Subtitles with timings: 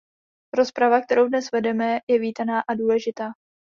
[0.55, 3.31] Rozprava, kterou dnes vedeme, je vítaná a důležitá.